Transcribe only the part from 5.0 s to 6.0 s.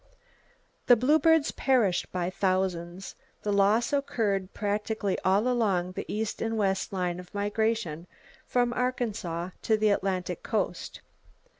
all along